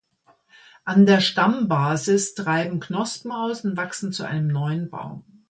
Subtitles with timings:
[0.83, 5.23] An der Stammbasis treiben Knospen aus und wachsen zu einem neuen Baum.